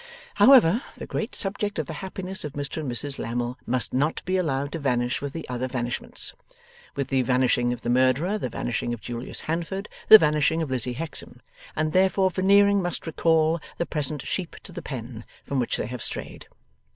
[0.33, 4.35] However, the great subject of the happiness of Mr and Mrs Lammle must not be
[4.35, 6.33] allowed to vanish with the other vanishments
[6.95, 10.95] with the vanishing of the murderer, the vanishing of Julius Handford, the vanishing of Lizzie
[10.95, 11.39] Hexam,
[11.75, 16.01] and therefore Veneering must recall the present sheep to the pen from which they have
[16.01, 16.47] strayed.